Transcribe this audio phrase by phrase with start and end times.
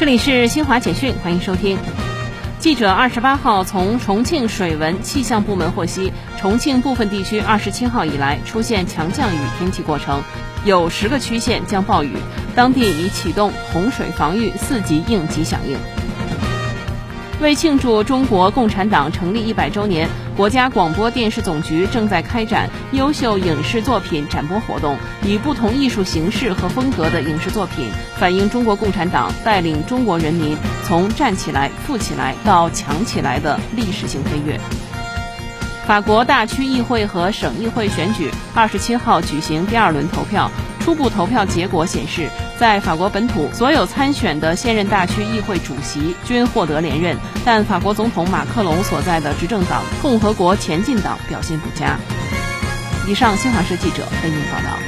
[0.00, 1.76] 这里是新华简讯，欢迎收听。
[2.58, 10.22] 记者二十八号从重庆水文气象部门获悉，重庆部分地区二十七号以来出现强降雨天气过程，
[10.64, 12.16] 有十个区县将暴雨，
[12.56, 15.76] 当地已启动洪水防御四级应急响应。
[17.40, 20.06] 为庆祝中国共产党成立一百周年，
[20.36, 34.60] 国家广播电视总局正在开展优秀影视作品展播活动，以不同艺术形式和风格的影视作品，反映中国共产党带领中国人民从站起来、富起来到强起来的历史性飞跃。
[35.86, 40.50] 法国大区议会和省议会选举二十七号举行第二轮投票。
[40.80, 42.26] 初步投票结果显示，
[42.58, 51.98] 在法国本土，所有参选的现任大区议会主席均获得连任，但法国总统马克龙所在的执政党共和国前进党表现不佳。
[53.08, 54.78] 以上，新华社记者为您报道。